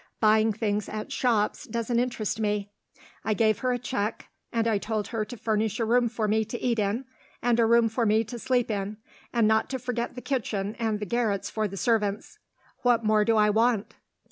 [0.19, 2.71] Buying things at shops doesn't interest me.
[3.23, 6.43] I gave her a cheque; and I told her to furnish a room for me
[6.43, 7.05] to eat in,
[7.39, 8.97] and a room for me to sleep in
[9.31, 12.39] and not to forget the kitchen and the garrets for the servants.
[12.81, 13.93] What more do I want?"